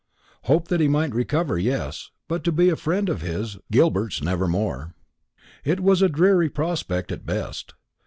Hope 0.45 0.67
that 0.69 0.79
he 0.79 0.87
might 0.87 1.13
recover, 1.13 1.59
yes; 1.59 2.09
but 2.27 2.43
to 2.45 2.51
be 2.51 2.69
a 2.69 2.75
friend 2.75 3.07
of 3.07 3.21
his, 3.21 3.59
Gilbert's, 3.71 4.19
never 4.23 4.47
more. 4.47 4.95
It 5.63 5.79
was 5.79 6.01
a 6.01 6.09
dreary 6.09 6.49
prospect 6.49 7.11
at 7.11 7.23
best. 7.23 7.75